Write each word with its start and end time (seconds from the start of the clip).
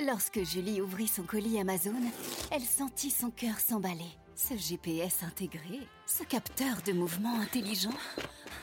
Lorsque 0.00 0.42
Julie 0.42 0.80
ouvrit 0.80 1.06
son 1.06 1.22
colis 1.22 1.60
Amazon, 1.60 1.94
elle 2.50 2.62
sentit 2.62 3.10
son 3.10 3.30
cœur 3.30 3.60
s'emballer. 3.60 4.10
Ce 4.34 4.54
GPS 4.56 5.22
intégré, 5.22 5.86
ce 6.04 6.24
capteur 6.24 6.82
de 6.84 6.92
mouvement 6.92 7.38
intelligent, 7.40 7.94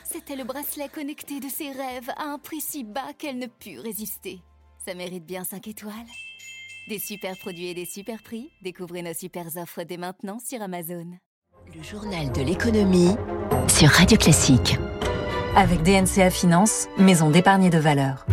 c'était 0.03 0.35
le 0.35 0.43
bracelet 0.43 0.89
connecté 0.89 1.39
de 1.39 1.47
ses 1.47 1.71
rêves 1.71 2.09
à 2.17 2.25
un 2.25 2.37
prix 2.37 2.59
si 2.59 2.83
bas 2.83 3.13
qu'elle 3.17 3.37
ne 3.37 3.47
put 3.47 3.79
résister. 3.79 4.41
Ça 4.85 4.93
mérite 4.93 5.25
bien 5.25 5.45
5 5.45 5.69
étoiles. 5.69 5.93
Des 6.89 6.99
super 6.99 7.37
produits 7.37 7.67
et 7.67 7.73
des 7.73 7.85
super 7.85 8.21
prix, 8.21 8.51
découvrez 8.61 9.01
nos 9.01 9.13
super 9.13 9.45
offres 9.55 9.83
dès 9.83 9.97
maintenant 9.97 10.37
sur 10.45 10.61
Amazon. 10.61 11.07
Le 11.73 11.81
journal 11.81 12.29
de 12.33 12.41
l'économie 12.41 13.15
sur 13.69 13.87
Radio 13.87 14.17
Classique. 14.17 14.75
Avec 15.55 15.81
DNCA 15.83 16.29
Finance, 16.29 16.87
maison 16.97 17.29
d'épargne 17.29 17.69
de 17.69 17.77
valeur. 17.77 18.25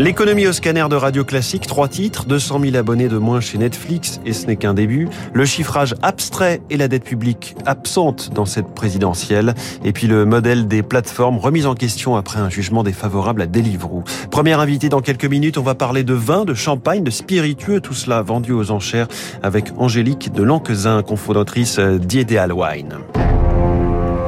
L'économie 0.00 0.46
au 0.46 0.52
scanner 0.54 0.86
de 0.88 0.96
Radio 0.96 1.26
Classique, 1.26 1.66
trois 1.66 1.86
titres, 1.86 2.24
200 2.24 2.60
000 2.60 2.76
abonnés 2.76 3.08
de 3.08 3.18
moins 3.18 3.42
chez 3.42 3.58
Netflix, 3.58 4.18
et 4.24 4.32
ce 4.32 4.46
n'est 4.46 4.56
qu'un 4.56 4.72
début. 4.72 5.10
Le 5.34 5.44
chiffrage 5.44 5.94
abstrait 6.00 6.62
et 6.70 6.78
la 6.78 6.88
dette 6.88 7.04
publique 7.04 7.54
absente 7.66 8.30
dans 8.32 8.46
cette 8.46 8.68
présidentielle. 8.68 9.54
Et 9.84 9.92
puis 9.92 10.06
le 10.06 10.24
modèle 10.24 10.66
des 10.68 10.82
plateformes 10.82 11.36
remis 11.36 11.66
en 11.66 11.74
question 11.74 12.16
après 12.16 12.40
un 12.40 12.48
jugement 12.48 12.82
défavorable 12.82 13.42
à 13.42 13.46
Deliveroo. 13.46 14.02
Première 14.30 14.60
invitée 14.60 14.88
dans 14.88 15.02
quelques 15.02 15.26
minutes, 15.26 15.58
on 15.58 15.62
va 15.62 15.74
parler 15.74 16.02
de 16.02 16.14
vin, 16.14 16.46
de 16.46 16.54
champagne, 16.54 17.04
de 17.04 17.10
spiritueux, 17.10 17.82
tout 17.82 17.92
cela 17.92 18.22
vendu 18.22 18.52
aux 18.52 18.70
enchères 18.70 19.08
avec 19.42 19.66
Angélique 19.76 20.32
de 20.32 20.42
Lanquezin, 20.42 21.02
cofondatrice 21.02 21.78
d'Ideal 21.78 22.54
Wine. 22.54 23.00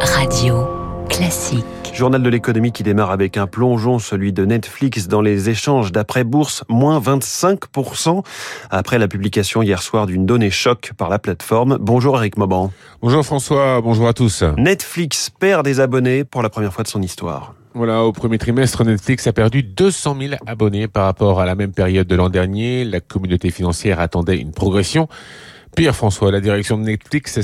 Radio 0.03 0.67
Classique. 1.09 1.82
Journal 1.93 2.23
de 2.23 2.29
l'économie 2.31 2.73
qui 2.73 2.83
démarre 2.83 3.11
avec 3.11 3.37
un 3.37 3.47
plongeon, 3.47 3.99
celui 3.99 4.33
de 4.33 4.47
Netflix 4.47 5.09
dans 5.09 5.21
les 5.21 5.51
échanges 5.51 5.93
d'après-bourse, 5.93 6.65
moins 6.69 6.99
25% 6.99 8.25
après 8.71 8.99
la 8.99 9.09
publication 9.09 9.63
hier 9.63 9.83
soir 9.83 10.07
d'une 10.07 10.25
donnée 10.25 10.51
choc 10.51 10.93
par 10.97 11.11
la 11.11 11.19
plateforme. 11.19 11.77
Bonjour 11.81 12.17
Eric 12.17 12.39
Mauban. 12.39 12.73
Bonjour 13.03 13.23
François, 13.25 13.81
bonjour 13.83 14.09
à 14.09 14.15
tous. 14.15 14.43
Netflix 14.57 15.31
perd 15.31 15.65
des 15.65 15.81
abonnés 15.81 16.25
pour 16.25 16.43
la 16.43 16.49
première 16.49 16.73
fois 16.73 16.83
de 16.83 16.89
son 16.89 17.03
histoire. 17.03 17.55
Voilà, 17.75 18.05
au 18.05 18.13
premier 18.13 18.39
trimestre, 18.39 18.85
Netflix 18.85 19.27
a 19.27 19.33
perdu 19.33 19.63
200 19.63 20.17
000 20.19 20.35
abonnés 20.47 20.89
par 20.89 21.05
rapport 21.05 21.41
à 21.41 21.47
la 21.47 21.55
même 21.55 21.73
période 21.73 22.07
de 22.07 22.17
l'an 22.17 22.31
dernier. 22.31 22.85
La 22.85 23.01
communauté 23.01 23.51
financière 23.51 24.01
attendait 24.01 24.39
une 24.39 24.53
progression. 24.53 25.09
Pire, 25.77 25.95
François, 25.95 26.31
la 26.31 26.41
direction 26.41 26.77
de 26.77 26.85
Netflix 26.85 27.41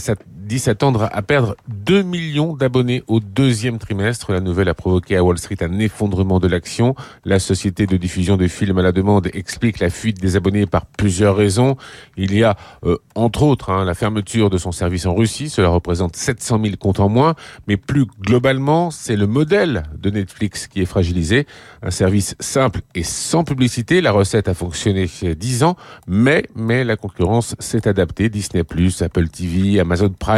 dit 0.48 0.58
s'attendre 0.58 1.08
à 1.12 1.22
perdre 1.22 1.56
2 1.68 2.02
millions 2.02 2.56
d'abonnés 2.56 3.04
au 3.06 3.20
deuxième 3.20 3.78
trimestre. 3.78 4.32
La 4.32 4.40
nouvelle 4.40 4.68
a 4.68 4.74
provoqué 4.74 5.14
à 5.14 5.22
Wall 5.22 5.38
Street 5.38 5.58
un 5.60 5.78
effondrement 5.78 6.40
de 6.40 6.48
l'action. 6.48 6.96
La 7.24 7.38
société 7.38 7.86
de 7.86 7.96
diffusion 7.96 8.36
de 8.36 8.48
films 8.48 8.78
à 8.78 8.82
la 8.82 8.90
demande 8.90 9.28
explique 9.34 9.78
la 9.78 9.90
fuite 9.90 10.20
des 10.20 10.36
abonnés 10.36 10.66
par 10.66 10.86
plusieurs 10.86 11.36
raisons. 11.36 11.76
Il 12.16 12.34
y 12.34 12.42
a, 12.42 12.56
euh, 12.84 12.96
entre 13.14 13.42
autres, 13.42 13.70
hein, 13.70 13.84
la 13.84 13.94
fermeture 13.94 14.48
de 14.48 14.56
son 14.56 14.72
service 14.72 15.04
en 15.04 15.14
Russie. 15.14 15.50
Cela 15.50 15.68
représente 15.68 16.16
700 16.16 16.60
000 16.64 16.76
comptes 16.76 17.00
en 17.00 17.10
moins. 17.10 17.34
Mais 17.68 17.76
plus 17.76 18.06
globalement, 18.06 18.90
c'est 18.90 19.16
le 19.16 19.26
modèle 19.26 19.82
de 19.98 20.08
Netflix 20.08 20.66
qui 20.66 20.80
est 20.80 20.86
fragilisé. 20.86 21.46
Un 21.82 21.90
service 21.90 22.34
simple 22.40 22.80
et 22.94 23.02
sans 23.02 23.44
publicité. 23.44 24.00
La 24.00 24.12
recette 24.12 24.48
a 24.48 24.54
fonctionné 24.54 25.10
il 25.20 25.28
y 25.28 25.30
a 25.30 25.34
10 25.34 25.62
ans, 25.62 25.76
mais, 26.06 26.44
mais 26.56 26.84
la 26.84 26.96
concurrence 26.96 27.54
s'est 27.58 27.86
adaptée. 27.86 28.30
Disney+, 28.30 28.64
Apple 29.00 29.28
TV, 29.28 29.78
Amazon 29.78 30.14
Prime, 30.18 30.37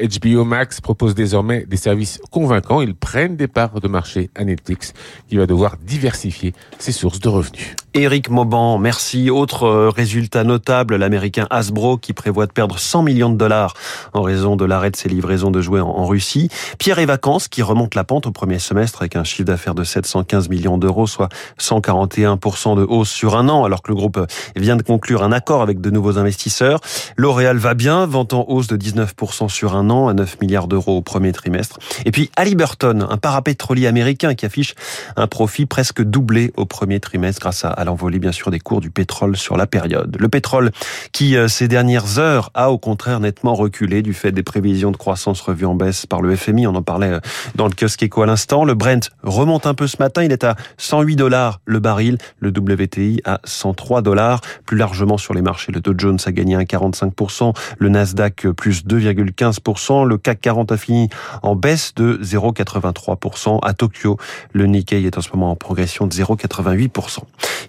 HBO 0.00 0.44
Max 0.44 0.80
propose 0.80 1.14
désormais 1.14 1.64
des 1.66 1.76
services 1.76 2.20
convaincants. 2.30 2.80
Ils 2.80 2.94
prennent 2.94 3.36
des 3.36 3.48
parts 3.48 3.80
de 3.80 3.88
marché 3.88 4.30
à 4.34 4.44
Netflix, 4.44 4.92
qui 5.28 5.36
va 5.36 5.46
devoir 5.46 5.76
diversifier 5.78 6.52
ses 6.78 6.92
sources 6.92 7.20
de 7.20 7.28
revenus. 7.28 7.74
Éric 7.94 8.28
Mauban, 8.30 8.78
merci. 8.78 9.30
Autre 9.30 9.64
euh, 9.64 9.90
résultat 9.90 10.44
notable, 10.44 10.96
l'américain 10.96 11.46
Hasbro 11.50 11.96
qui 11.96 12.12
prévoit 12.12 12.46
de 12.46 12.52
perdre 12.52 12.78
100 12.78 13.02
millions 13.02 13.30
de 13.30 13.36
dollars 13.36 13.74
en 14.12 14.22
raison 14.22 14.56
de 14.56 14.64
l'arrêt 14.64 14.90
de 14.90 14.96
ses 14.96 15.08
livraisons 15.08 15.50
de 15.50 15.60
jouets 15.60 15.80
en 15.80 16.06
Russie. 16.06 16.48
Pierre 16.78 16.98
et 16.98 17.06
Vacances 17.06 17.48
qui 17.48 17.62
remonte 17.62 17.94
la 17.94 18.04
pente 18.04 18.26
au 18.26 18.30
premier 18.30 18.58
semestre 18.58 19.02
avec 19.02 19.16
un 19.16 19.24
chiffre 19.24 19.44
d'affaires 19.44 19.74
de 19.74 19.84
715 19.84 20.48
millions 20.48 20.78
d'euros, 20.78 21.06
soit 21.06 21.28
141% 21.60 22.76
de 22.76 22.82
hausse 22.82 23.10
sur 23.10 23.36
un 23.36 23.48
an, 23.48 23.64
alors 23.64 23.82
que 23.82 23.90
le 23.90 23.96
groupe 23.96 24.20
vient 24.54 24.76
de 24.76 24.82
conclure 24.82 25.22
un 25.22 25.32
accord 25.32 25.62
avec 25.62 25.80
de 25.80 25.90
nouveaux 25.90 26.18
investisseurs. 26.18 26.80
L'Oréal 27.16 27.56
va 27.56 27.74
bien, 27.74 28.06
vend 28.06 28.28
en 28.32 28.44
hausse 28.48 28.66
de 28.66 28.76
19% 28.76 29.37
sur 29.46 29.76
un 29.76 29.88
an 29.90 30.08
à 30.08 30.14
9 30.14 30.40
milliards 30.40 30.66
d'euros 30.66 30.96
au 30.96 31.02
premier 31.02 31.30
trimestre. 31.30 31.78
Et 32.04 32.10
puis 32.10 32.30
Halliburton, 32.34 33.06
un 33.08 33.16
parapétrolier 33.16 33.86
américain 33.86 34.34
qui 34.34 34.46
affiche 34.46 34.74
un 35.16 35.28
profit 35.28 35.66
presque 35.66 36.02
doublé 36.02 36.52
au 36.56 36.64
premier 36.64 36.98
trimestre 36.98 37.40
grâce 37.40 37.64
à 37.64 37.84
l'envolée 37.84 38.18
bien 38.18 38.32
sûr 38.32 38.50
des 38.50 38.58
cours 38.58 38.80
du 38.80 38.90
pétrole 38.90 39.36
sur 39.36 39.56
la 39.56 39.66
période. 39.66 40.16
Le 40.18 40.28
pétrole 40.28 40.72
qui 41.12 41.36
euh, 41.36 41.48
ces 41.48 41.68
dernières 41.68 42.18
heures 42.18 42.50
a 42.54 42.70
au 42.70 42.78
contraire 42.78 43.20
nettement 43.20 43.54
reculé 43.54 44.02
du 44.02 44.14
fait 44.14 44.32
des 44.32 44.42
prévisions 44.42 44.90
de 44.90 44.96
croissance 44.96 45.40
revues 45.40 45.66
en 45.66 45.74
baisse 45.74 46.06
par 46.06 46.22
le 46.22 46.34
FMI. 46.34 46.66
On 46.66 46.74
en 46.74 46.82
parlait 46.82 47.12
euh, 47.12 47.20
dans 47.54 47.66
le 47.66 47.74
kiosque 47.74 48.02
éco 48.02 48.22
à 48.22 48.26
l'instant. 48.26 48.64
Le 48.64 48.74
Brent 48.74 49.10
remonte 49.22 49.66
un 49.66 49.74
peu 49.74 49.86
ce 49.86 49.96
matin. 49.98 50.22
Il 50.22 50.32
est 50.32 50.44
à 50.44 50.56
108 50.78 51.16
dollars 51.16 51.60
le 51.64 51.78
baril. 51.78 52.18
Le 52.40 52.50
WTI 52.50 53.20
à 53.24 53.40
103 53.44 54.02
dollars. 54.02 54.40
Plus 54.64 54.76
largement 54.76 55.18
sur 55.18 55.34
les 55.34 55.42
marchés, 55.42 55.72
le 55.72 55.80
Dow 55.80 55.94
Jones 55.96 56.18
a 56.24 56.32
gagné 56.32 56.56
1,45%. 56.56 57.54
Le 57.78 57.88
Nasdaq 57.88 58.46
euh, 58.46 58.52
plus 58.52 58.84
2, 58.84 58.98
15%. 59.30 60.06
Le 60.06 60.18
CAC 60.18 60.40
40 60.40 60.72
a 60.72 60.76
fini 60.76 61.08
en 61.42 61.56
baisse 61.56 61.94
de 61.94 62.18
0,83%. 62.22 63.58
À 63.62 63.72
Tokyo, 63.74 64.16
le 64.52 64.66
Nikkei 64.66 65.04
est 65.04 65.18
en 65.18 65.20
ce 65.20 65.30
moment 65.32 65.50
en 65.50 65.56
progression 65.56 66.06
de 66.06 66.14
0,88%. 66.14 67.20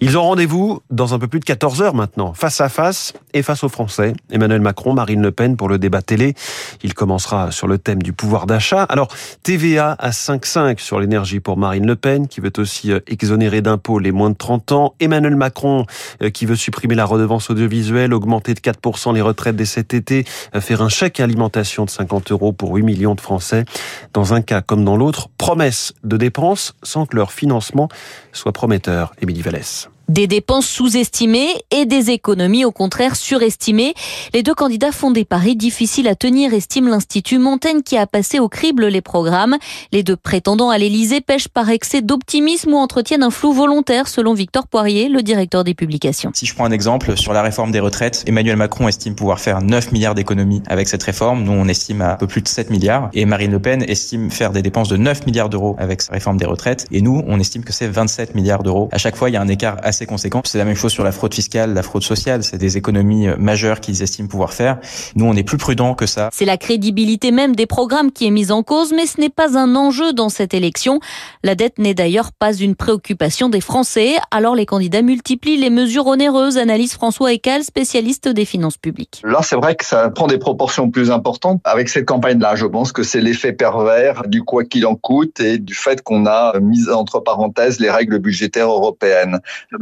Ils 0.02 0.18
ont 0.18 0.24
rendez-vous 0.24 0.82
dans 0.90 1.14
un 1.14 1.20
peu 1.20 1.28
plus 1.28 1.40
de 1.40 1.46
14 1.46 1.82
heures 1.82 1.94
maintenant, 1.94 2.34
face 2.34 2.62
à 2.62 2.70
face 2.70 3.14
et 3.34 3.44
face 3.44 3.64
aux 3.64 3.70
Français. 3.70 4.14
Emmanuel 4.32 4.62
Macron, 4.62 4.94
Marine 4.94 5.22
Le 5.22 5.32
Pen 5.32 5.58
pour 5.58 5.68
le 5.68 5.78
débat 5.78 6.02
télé. 6.02 6.36
Il 6.84 6.94
commencera 6.94 7.52
sur 7.52 7.68
le 7.68 7.78
thème 7.78 8.02
du 8.02 8.14
pouvoir 8.14 8.46
d'achat. 8.46 8.84
Alors, 8.84 9.10
TVA 9.44 9.96
à 10.00 10.12
5,5 10.12 10.80
sur 10.80 11.00
l'énergie 11.00 11.40
pour 11.40 11.58
Marine 11.58 11.86
Le 11.86 11.96
Pen, 11.96 12.28
qui 12.28 12.40
veut 12.40 12.54
aussi 12.58 12.92
euh, 12.92 13.00
exonérer 13.08 13.62
d'impôts 13.62 14.00
les 14.00 14.12
moins 14.12 14.30
de 14.30 14.36
30 14.36 14.72
ans. 14.72 14.94
Emmanuel 15.00 15.36
Macron, 15.36 15.86
euh, 16.24 16.30
qui 16.30 16.46
veut 16.46 16.56
supprimer 16.56 16.96
la 16.96 17.06
redevance 17.06 17.50
audiovisuelle, 17.50 18.14
augmenter 18.14 18.54
de 18.54 18.60
4% 18.60 19.14
les 19.14 19.22
retraites 19.22 19.56
dès 19.56 19.66
cet 19.66 19.94
été, 19.94 20.26
euh, 20.56 20.62
faire 20.62 20.82
un 20.82 20.90
chèque 20.90 21.20
alimentaire 21.20 21.49
de 21.50 21.90
50 21.90 22.32
euros 22.32 22.54
pour 22.54 22.76
8 22.76 22.84
millions 22.84 23.16
de 23.16 23.22
Français. 23.22 23.66
Dans 24.14 24.34
un 24.34 24.42
cas 24.42 24.62
comme 24.62 24.86
dans 24.86 24.98
l'autre, 24.98 25.30
promesse 25.38 25.94
de 26.04 26.18
dépenses 26.18 26.76
sans 26.84 27.06
que 27.06 27.16
leur 27.16 27.32
financement 27.32 27.90
soit 28.32 28.54
prometteur. 28.54 29.14
Émilie 29.22 29.42
Vallès. 29.42 29.90
Des 30.10 30.26
dépenses 30.26 30.66
sous-estimées 30.66 31.54
et 31.70 31.86
des 31.86 32.10
économies 32.10 32.66
au 32.66 32.72
contraire 32.72 33.16
surestimées. 33.16 33.94
Les 34.34 34.42
deux 34.42 34.56
candidats 34.56 34.92
font 34.92 35.12
des 35.12 35.24
paris 35.24 35.56
difficiles 35.56 36.08
à 36.08 36.16
tenir, 36.16 36.52
estime 36.52 36.88
l'Institut 36.88 37.38
Montaigne 37.38 37.84
qui 37.84 37.96
a 37.96 38.08
passé 38.08 38.40
au 38.40 38.50
crible 38.50 38.88
les 38.88 39.02
programmes. 39.02 39.58
Les 39.92 40.02
deux 40.02 40.16
prétendants 40.16 40.72
à 40.72 40.80
l'Élysée 40.80 41.22
pêchent 41.22 41.48
par 41.48 41.70
excès 41.70 42.02
d'optimisme 42.02 42.74
ou 42.74 42.78
entretiennent 42.78 43.22
un 43.22 43.30
flou 43.30 43.54
volontaire 43.54 44.08
selon 44.08 44.34
Victor 44.34 44.68
Poirier, 44.68 45.10
le 45.10 45.22
directeur 45.22 45.64
des 45.64 45.76
publications. 45.76 46.32
Si 46.34 46.48
je 46.48 46.56
prends 46.56 46.66
un 46.66 46.72
exemple 46.72 47.16
sur 47.16 47.32
la 47.32 47.44
réforme 47.44 47.72
des 47.72 47.80
retraites, 47.80 48.24
Emmanuel 48.26 48.56
Macron 48.56 48.88
estime 48.88 49.14
pouvoir 49.14 49.40
faire 49.40 49.62
9 49.62 49.92
milliards 49.92 50.16
d'économies 50.16 50.64
avec 50.66 50.88
cette 50.88 51.04
réforme. 51.04 51.44
Nous, 51.44 51.52
on 51.52 51.68
estime 51.68 52.02
à 52.02 52.14
un 52.14 52.18
peu 52.18 52.26
plus 52.26 52.42
de 52.42 52.48
7 52.48 52.72
milliards. 52.72 53.12
Et 53.14 53.26
Marine 53.26 53.52
Le 53.52 53.60
Pen 53.60 53.84
estime 53.88 54.32
faire 54.32 54.54
des 54.54 54.64
dépenses 54.64 54.90
de 54.90 54.98
9 54.98 55.28
milliards 55.28 55.50
d'euros 55.50 55.76
avec 55.78 56.02
sa 56.02 56.14
réforme 56.14 56.38
des 56.38 56.48
retraites. 56.48 56.88
Et 56.92 57.02
nous, 57.02 57.24
on 57.28 57.40
estime 57.40 57.64
que 57.64 57.74
c'est 57.74 57.88
27 57.88 58.34
milliards 58.34 58.64
d'euros. 58.64 58.90
À 58.92 58.98
chaque 58.98 59.16
fois, 59.16 59.30
il 59.30 59.34
y 59.34 59.38
a 59.38 59.42
un 59.42 59.48
écart 59.48 59.78
assez 59.84 59.99
conséquents. 60.06 60.42
C'est 60.46 60.58
la 60.58 60.66
même 60.66 60.76
chose 60.76 60.92
sur 60.92 61.04
la 61.04 61.12
fraude 61.12 61.34
fiscale, 61.34 61.74
la 61.74 61.84
fraude 61.84 62.04
sociale. 62.04 62.44
C'est 62.44 62.58
des 62.58 62.78
économies 62.78 63.28
euh, 63.28 63.36
majeures 63.38 63.80
qu'ils 63.80 64.02
estiment 64.02 64.28
pouvoir 64.28 64.54
faire. 64.54 64.80
Nous, 65.16 65.26
on 65.26 65.34
est 65.34 65.44
plus 65.44 65.58
prudents 65.58 65.94
que 65.96 66.06
ça. 66.06 66.30
C'est 66.32 66.46
la 66.46 66.58
crédibilité 66.58 67.32
même 67.32 67.56
des 67.56 67.66
programmes 67.66 68.12
qui 68.12 68.28
est 68.28 68.32
mise 68.32 68.52
en 68.52 68.64
cause, 68.64 68.94
mais 68.94 69.06
ce 69.06 69.20
n'est 69.20 69.30
pas 69.30 69.58
un 69.58 69.76
enjeu 69.76 70.14
dans 70.14 70.30
cette 70.30 70.54
élection. 70.54 71.00
La 71.44 71.56
dette 71.56 71.80
n'est 71.80 71.94
d'ailleurs 71.94 72.32
pas 72.32 72.54
une 72.54 72.76
préoccupation 72.76 73.50
des 73.50 73.62
Français. 73.62 74.16
Alors 74.32 74.56
les 74.56 74.66
candidats 74.66 75.02
multiplient 75.02 75.58
les 75.58 75.70
mesures 75.70 76.08
onéreuses, 76.08 76.58
analyse 76.58 76.94
François 76.94 77.34
Ecal, 77.34 77.64
spécialiste 77.64 78.28
des 78.28 78.46
finances 78.46 78.78
publiques. 78.78 79.22
Là, 79.24 79.40
c'est 79.42 79.56
vrai 79.56 79.76
que 79.76 79.86
ça 79.86 80.10
prend 80.10 80.28
des 80.28 80.38
proportions 80.38 80.90
plus 80.90 81.12
importantes. 81.12 81.62
Avec 81.64 81.90
cette 81.90 82.06
campagne-là, 82.06 82.56
je 82.56 82.66
pense 82.66 82.92
que 82.92 83.04
c'est 83.04 83.22
l'effet 83.22 83.54
pervers 83.54 84.24
du 84.28 84.44
quoi 84.44 84.64
qu'il 84.64 84.86
en 84.86 84.96
coûte 84.96 85.40
et 85.40 85.58
du 85.58 85.74
fait 85.74 86.02
qu'on 86.02 86.26
a 86.26 86.60
mis 86.60 86.90
entre 86.90 87.20
parenthèses 87.20 87.80
les 87.80 87.90
règles 87.90 88.20
budgétaires 88.20 88.70
européennes 88.70 89.40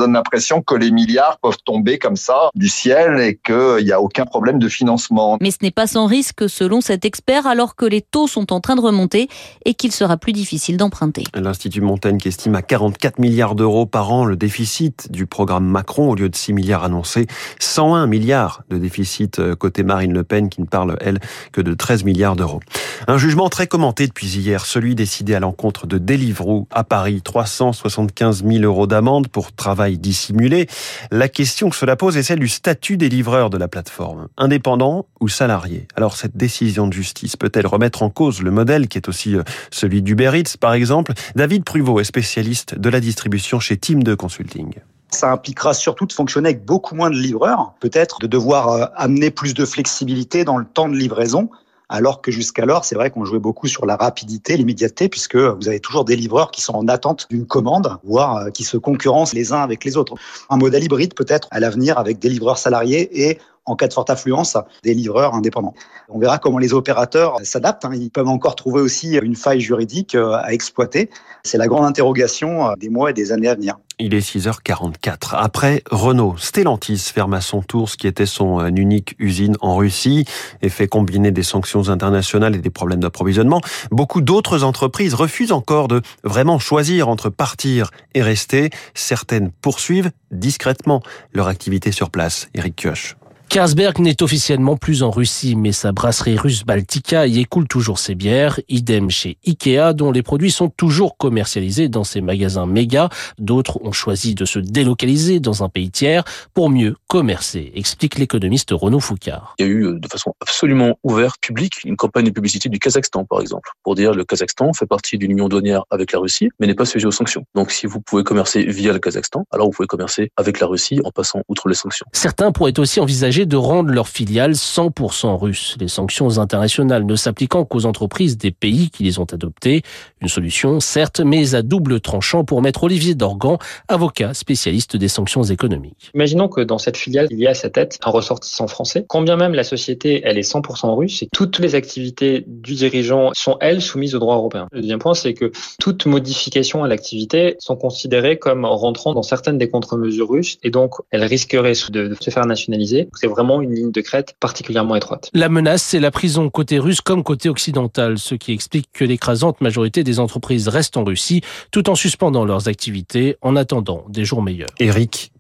donne 0.08 0.14
l'impression 0.14 0.62
que 0.62 0.74
les 0.76 0.92
milliards 0.92 1.38
peuvent 1.42 1.58
tomber 1.66 2.00
comme 2.00 2.16
ça 2.16 2.50
du 2.56 2.70
ciel 2.70 3.20
et 3.20 3.36
qu'il 3.36 3.84
n'y 3.84 3.92
a 3.92 4.02
aucun 4.02 4.26
problème 4.26 4.58
de 4.58 4.70
financement. 4.70 5.38
Mais 5.42 5.52
ce 5.52 5.58
n'est 5.62 5.72
pas 5.72 5.88
sans 5.88 6.06
risque 6.06 6.50
selon 6.50 6.82
cet 6.82 7.04
expert 7.04 7.46
alors 7.46 7.76
que 7.76 7.86
les 7.86 8.02
taux 8.02 8.28
sont 8.28 8.54
en 8.54 8.62
train 8.62 8.76
de 8.76 8.82
remonter 8.82 9.28
et 9.66 9.74
qu'il 9.74 9.92
sera 9.92 10.18
plus 10.18 10.34
difficile 10.34 10.78
d'emprunter. 10.78 11.26
L'Institut 11.34 11.82
Montaigne 11.82 12.18
qui 12.18 12.30
estime 12.30 12.56
à 12.56 12.62
44 12.62 13.20
milliards 13.20 13.56
d'euros 13.56 13.86
par 13.86 14.12
an 14.12 14.24
le 14.24 14.38
déficit 14.38 15.12
du 15.12 15.26
programme 15.26 15.66
Macron 15.66 16.10
au 16.10 16.16
lieu 16.16 16.30
de 16.30 16.36
6 16.36 16.54
milliards 16.54 16.84
annoncés. 16.84 17.28
101 17.60 18.08
milliards 18.08 18.64
de 18.70 18.78
déficit 18.78 19.40
euh, 19.40 19.56
côté 19.56 19.84
Marine 19.84 20.14
Le 20.14 20.24
Pen 20.24 20.50
qui 20.50 20.62
ne 20.62 20.68
parle, 20.68 20.98
elle, 21.02 21.20
que 21.52 21.62
de 21.62 21.74
13 21.74 22.06
milliards 22.06 22.36
d'euros. 22.36 22.62
Un 23.08 23.18
jugement 23.18 23.50
très 23.50 23.68
commenté 23.68 24.08
depuis 24.08 24.28
hier, 24.28 24.66
celui 24.66 24.96
décidé 24.96 25.36
à 25.36 25.40
l'encontre 25.40 25.86
de 25.86 25.98
Deliveroo 25.98 26.68
à 26.72 26.84
Paris. 26.84 27.22
375 27.22 28.46
000 28.46 28.64
euros 28.64 28.88
d'amende 28.88 29.28
pour 29.28 29.52
travail 29.52 29.97
travail 29.98 30.08
dissimulé. 30.08 30.68
La 31.12 31.28
question 31.28 31.70
que 31.70 31.76
cela 31.76 31.96
pose 31.96 32.18
est 32.18 32.24
celle 32.24 32.40
du 32.40 32.48
statut 32.48 32.98
des 32.98 33.10
livreurs 33.10 33.50
de 33.50 33.58
la 33.58 33.68
plateforme, 33.68 34.28
indépendants 34.38 35.08
ou 35.20 35.28
salariés. 35.28 35.88
Alors 35.96 36.16
cette 36.16 36.38
décision 36.38 36.88
de 36.88 36.94
justice 36.94 37.36
peut-elle 37.36 37.68
remettre 37.68 38.04
en 38.04 38.10
cause 38.10 38.42
le 38.42 38.52
modèle 38.52 38.88
qui 38.88 38.98
est 38.98 39.10
aussi 39.10 39.36
euh, 39.36 39.44
celui 39.72 40.02
d'Uber 40.02 40.32
Eats 40.36 40.58
par 40.60 40.74
exemple? 40.74 41.14
David 41.36 41.64
Pruvot 41.64 42.00
est 42.00 42.06
spécialiste 42.06 42.78
de 42.78 42.90
la 42.90 43.00
distribution 43.00 43.60
chez 43.60 43.78
Team 43.78 44.04
2 44.04 44.16
Consulting. 44.16 44.74
Ça 45.10 45.32
impliquera 45.32 45.74
surtout 45.74 46.06
de 46.06 46.14
fonctionner 46.14 46.50
avec 46.50 46.66
beaucoup 46.66 46.94
moins 46.94 47.10
de 47.10 47.16
livreurs, 47.16 47.74
peut-être 47.80 48.20
de 48.20 48.28
devoir 48.28 48.70
euh, 48.70 48.86
amener 48.96 49.32
plus 49.32 49.54
de 49.54 49.66
flexibilité 49.66 50.44
dans 50.44 50.58
le 50.58 50.66
temps 50.66 50.90
de 50.90 50.96
livraison, 50.96 51.50
alors 51.90 52.22
que 52.22 52.32
jusqu'alors, 52.32 52.86
c'est 52.86 52.96
vrai 52.96 53.10
qu'on 53.12 53.26
jouait 53.26 53.40
beaucoup 53.40 53.68
sur 53.68 53.86
la 53.86 53.96
rapidité, 53.96 54.58
l'immédiateté, 54.58 55.10
puisque 55.10 55.38
vous 55.38 55.68
avez 55.68 55.80
toujours 55.80 56.06
des 56.06 56.16
livreurs 56.16 56.52
qui 56.52 56.62
sont 56.62 56.74
en 56.74 56.88
attente 56.88 57.28
d'une 57.30 57.46
commande, 57.46 57.98
voire 58.04 58.38
euh, 58.38 58.50
qui 58.50 58.64
se 58.64 58.78
concurrencent 58.78 59.34
les 59.34 59.54
uns 59.54 59.62
avec 59.62 59.86
les 59.86 59.98
autres. 59.98 60.16
Un 60.50 60.58
modèle 60.58 60.84
hybride 60.84 61.14
peut-être 61.14 61.48
à 61.52 61.60
l'avenir 61.60 61.98
avec 61.98 62.20
des 62.20 62.30
livreurs 62.30 62.58
salariés 62.58 63.28
et 63.28 63.40
en 63.66 63.76
cas 63.76 63.88
de 63.88 63.94
forte 63.94 64.10
affluence, 64.10 64.56
des 64.84 64.94
livreurs 64.94 65.34
indépendants. 65.36 65.74
On 66.08 66.20
verra 66.20 66.38
comment 66.38 66.58
les 66.58 66.74
opérateurs 66.74 67.36
s'adaptent. 67.44 67.84
Hein. 67.84 67.92
Ils 67.94 68.10
peuvent 68.10 68.30
encore 68.30 68.56
trouver 68.56 68.80
aussi 68.80 69.18
une 69.18 69.36
faille 69.36 69.60
juridique 69.60 70.16
euh, 70.16 70.32
à 70.36 70.54
exploiter. 70.54 71.10
C'est 71.44 71.58
la 71.58 71.68
grande 71.68 71.86
interrogation 71.86 72.74
des 72.78 72.90
mois 72.90 73.10
et 73.10 73.14
des 73.14 73.34
années 73.34 73.50
à 73.50 73.56
venir. 73.56 73.78
Il 74.00 74.14
est 74.14 74.20
6h44. 74.20 75.30
Après 75.34 75.82
Renault, 75.90 76.36
Stellantis 76.38 77.00
ferme 77.00 77.34
à 77.34 77.42
son 77.42 77.64
tour 77.64 77.90
ce 77.90 77.98
qui 77.98 78.06
était 78.06 78.28
son 78.28 78.60
euh, 78.60 78.68
unique 78.68 79.16
usine 79.18 79.56
en 79.60 79.76
Russie 79.76 80.26
et 80.62 80.70
fait 80.70 80.88
combiner 80.88 81.32
des 81.32 81.42
sanctions 81.42 81.90
internationales 81.90 82.56
et 82.56 82.60
des 82.60 82.70
problèmes 82.70 83.00
d'approvisionnement. 83.00 83.60
Beaucoup 83.90 84.22
d'autres 84.22 84.64
entreprises 84.64 85.16
refusent 85.16 85.52
encore 85.52 85.88
de 85.88 86.04
vraiment 86.24 86.60
choisir 86.60 87.10
entre 87.10 87.30
partir 87.30 87.90
et 88.14 88.22
rester. 88.22 88.70
Certaines 88.94 89.50
poursuivent 89.50 90.12
discrètement 90.30 91.02
leur 91.34 91.48
activité 91.48 91.92
sur 91.92 92.12
place. 92.12 92.50
Eric 92.54 92.76
Kioch. 92.76 93.16
Carlsberg 93.50 94.00
n'est 94.00 94.22
officiellement 94.22 94.76
plus 94.76 95.04
en 95.04 95.10
Russie, 95.10 95.56
mais 95.56 95.72
sa 95.72 95.94
brasserie 95.94 96.38
russe 96.38 96.66
Baltica 96.66 97.28
y 97.28 97.40
écoule 97.40 97.66
toujours 97.66 97.98
ses 97.98 98.14
bières. 98.14 98.60
Idem 98.68 99.10
chez 99.10 99.38
Ikea, 99.48 99.94
dont 99.94 100.12
les 100.12 100.22
produits 100.22 100.52
sont 100.52 100.68
toujours 100.68 101.16
commercialisés 101.18 101.88
dans 101.88 102.04
ses 102.04 102.20
magasins 102.20 102.66
méga. 102.66 103.08
D'autres 103.40 103.80
ont 103.84 103.94
choisi 103.94 104.36
de 104.36 104.44
se 104.44 104.60
délocaliser 104.60 105.40
dans 105.40 105.64
un 105.64 105.70
pays 105.70 105.90
tiers 105.90 106.26
pour 106.54 106.70
mieux 106.70 106.98
commercer, 107.08 107.72
explique 107.74 108.18
l'économiste 108.18 108.72
Renaud 108.72 109.00
Foucard. 109.00 109.56
Il 109.60 109.66
y 109.66 109.70
a 109.70 109.72
eu 109.72 109.98
de 109.98 110.08
façon 110.08 110.34
absolument 110.42 111.00
ouverte, 111.04 111.38
publique, 111.40 111.86
une 111.86 111.96
campagne 111.96 112.26
de 112.26 112.32
publicité 112.32 112.68
du 112.68 112.80
Kazakhstan, 112.80 113.24
par 113.24 113.40
exemple, 113.40 113.72
pour 113.82 113.96
dire 113.96 114.14
le 114.14 114.26
Kazakhstan 114.26 114.74
fait 114.74 114.86
partie 114.86 115.18
d'une 115.18 115.32
union 115.32 115.48
douanière 115.48 115.84
avec 115.90 116.12
la 116.12 116.20
Russie, 116.20 116.50
mais 116.60 116.68
n'est 116.68 116.76
pas 116.76 116.86
sujet 116.86 117.08
aux 117.08 117.12
sanctions. 117.12 117.46
Donc 117.56 117.72
si 117.72 117.88
vous 117.88 118.02
pouvez 118.02 118.24
commercer 118.24 118.66
via 118.66 118.92
le 118.92 119.00
Kazakhstan, 119.00 119.46
alors 119.52 119.68
vous 119.68 119.74
pouvez 119.74 119.88
commercer 119.88 120.32
avec 120.36 120.60
la 120.60 120.68
Russie 120.68 121.00
en 121.06 121.12
passant 121.12 121.44
outre 121.48 121.70
les 121.70 121.76
sanctions. 121.76 122.06
Certains 122.12 122.52
pourraient 122.52 122.78
aussi 122.78 123.00
envisager 123.00 123.37
de 123.46 123.58
rendre 123.58 123.92
leur 123.92 124.08
filiale 124.08 124.54
100% 124.54 125.38
russe, 125.38 125.76
les 125.80 125.88
sanctions 125.88 126.40
internationales 126.40 127.06
ne 127.06 127.16
s'appliquant 127.16 127.66
qu'aux 127.66 127.86
entreprises 127.86 128.38
des 128.38 128.52
pays 128.52 128.90
qui 128.90 129.04
les 129.04 129.20
ont 129.20 129.26
adoptées. 129.26 129.84
Une 130.22 130.28
solution, 130.28 130.80
certes, 130.80 131.20
mais 131.20 131.54
à 131.56 131.62
double 131.62 132.00
tranchant 132.00 132.44
pour 132.44 132.62
mettre 132.62 132.84
Olivier 132.84 133.16
Dorgan, 133.16 133.58
avocat 133.88 134.34
spécialiste 134.34 134.98
des 134.98 135.08
sanctions 135.08 135.44
économiques. 135.44 136.12
Imaginons 136.16 136.48
que 136.48 136.62
dans 136.62 136.78
cette 136.78 136.98
filiale, 136.98 137.28
il 137.30 137.40
y 137.40 137.48
a 137.48 137.52
à 137.52 137.54
sa 137.54 137.70
tête 137.70 138.00
un 138.04 138.10
ressortissant 138.10 138.68
français. 138.68 139.06
Quand 139.08 139.22
bien 139.22 139.36
même 139.36 139.54
la 139.54 139.64
société, 139.64 140.22
elle 140.24 140.38
est 140.38 140.50
100% 140.50 140.96
russe, 140.96 141.24
et 141.24 141.30
toutes 141.32 141.60
les 141.60 141.76
activités 141.76 142.44
du 142.48 142.74
dirigeant 142.74 143.32
sont, 143.34 143.58
elles, 143.62 143.82
soumises 143.82 144.16
au 144.16 144.20
droit 144.20 144.36
européen. 144.36 144.68
Le 144.72 144.82
deuxième 144.82 145.00
point, 145.00 145.14
c'est 145.14 145.34
que 145.34 145.52
toute 145.80 146.06
modification 146.06 146.84
à 146.84 146.88
l'activité 146.88 147.56
sont 147.60 147.76
considérées 147.76 148.40
comme 148.40 148.66
rentrant 148.66 149.14
dans 149.14 149.24
certaines 149.24 149.58
des 149.58 149.70
contre-mesures 149.70 150.30
russes, 150.30 150.58
et 150.64 150.72
donc 150.72 150.96
elles 151.12 151.24
risqueraient 151.24 151.74
de 151.92 152.16
se 152.20 152.30
faire 152.30 152.46
nationaliser 152.46 153.10
vraiment 153.28 153.62
une 153.62 153.74
ligne 153.74 153.92
de 153.92 154.02
crête 154.02 154.36
particulièrement 154.40 154.96
étroite. 154.96 155.30
La 155.34 155.50
menace, 155.50 155.84
c'est 155.84 156.00
la 156.00 156.12
prison 156.12 156.50
côté 156.50 156.80
russe 156.80 157.02
comme 157.02 157.24
côté 157.24 157.50
occidental, 157.50 158.18
ce 158.18 158.36
qui 158.36 158.52
explique 158.52 158.90
que 158.94 159.04
l'écrasante 159.06 159.62
majorité 159.62 160.04
des 160.04 160.20
entreprises 160.20 160.68
restent 160.68 160.98
en 160.98 161.04
Russie 161.04 161.42
tout 161.72 161.90
en 161.90 161.96
suspendant 161.96 162.46
leurs 162.46 162.68
activités 162.68 163.38
en 163.42 163.56
attendant 163.56 164.06
des 164.10 164.26
jours 164.26 164.42
meilleurs. 164.42 164.70
Eric 164.80 165.32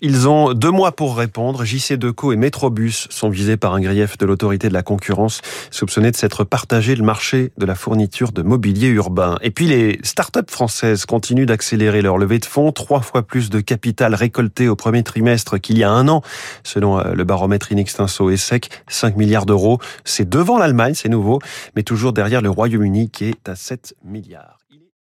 Ils 0.00 0.28
ont 0.28 0.54
deux 0.54 0.70
mois 0.70 0.92
pour 0.92 1.16
répondre. 1.16 1.64
JC 1.64 1.94
Deco 1.94 2.32
et 2.32 2.36
Metrobus 2.36 3.06
sont 3.10 3.28
visés 3.28 3.56
par 3.56 3.74
un 3.74 3.80
grief 3.80 4.16
de 4.16 4.24
l'autorité 4.24 4.68
de 4.68 4.72
la 4.72 4.82
concurrence, 4.82 5.42
soupçonnés 5.70 6.10
de 6.10 6.16
s'être 6.16 6.44
partagé 6.44 6.94
le 6.94 7.04
marché 7.04 7.52
de 7.58 7.66
la 7.66 7.74
fourniture 7.74 8.32
de 8.32 8.42
mobilier 8.42 8.88
urbain. 8.88 9.36
Et 9.42 9.50
puis 9.50 9.66
les 9.66 9.98
start-up 10.02 10.50
françaises 10.50 11.04
continuent 11.04 11.46
d'accélérer 11.46 12.00
leur 12.00 12.16
levée 12.16 12.38
de 12.38 12.46
fonds, 12.46 12.72
trois 12.72 13.00
fois 13.00 13.22
plus 13.22 13.50
de 13.50 13.60
capital 13.60 14.14
récolté 14.14 14.68
au 14.68 14.76
premier 14.76 15.02
trimestre 15.02 15.60
qu'il 15.60 15.76
y 15.76 15.84
a 15.84 15.90
un 15.90 16.08
an, 16.08 16.22
selon 16.62 16.98
euh, 16.98 17.12
le 17.14 17.24
baromètre 17.24 17.72
Inextinso 17.72 18.30
et 18.30 18.36
sec, 18.36 18.70
5 18.88 19.16
milliards 19.16 19.46
d'euros. 19.46 19.78
C'est 20.04 20.28
devant 20.28 20.58
l'Allemagne, 20.58 20.94
c'est 20.94 21.08
nouveau, 21.08 21.40
mais 21.76 21.82
toujours 21.82 22.12
derrière 22.12 22.40
le 22.40 22.50
Royaume-Uni 22.50 23.10
qui 23.10 23.26
est 23.26 23.48
à 23.48 23.56
7 23.56 23.94
milliards. 24.04 24.61